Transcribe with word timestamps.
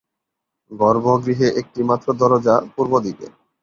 গর্ভগৃহে 0.71 1.47
একটি 1.61 1.81
মাত্র 1.89 2.07
দরজা, 2.21 2.55
পূর্ব 2.75 2.93
দিকে। 3.05 3.27